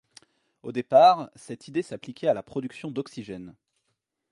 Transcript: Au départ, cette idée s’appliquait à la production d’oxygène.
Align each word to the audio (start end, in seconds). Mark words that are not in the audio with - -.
Au 0.63 0.71
départ, 0.71 1.29
cette 1.35 1.67
idée 1.67 1.83
s’appliquait 1.83 2.27
à 2.27 2.33
la 2.33 2.41
production 2.41 2.89
d’oxygène. 2.89 3.55